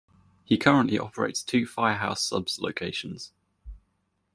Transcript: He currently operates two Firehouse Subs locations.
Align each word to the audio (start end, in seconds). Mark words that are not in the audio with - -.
He 0.43 0.57
currently 0.57 0.97
operates 0.97 1.43
two 1.43 1.67
Firehouse 1.67 2.23
Subs 2.23 2.59
locations. 2.59 3.33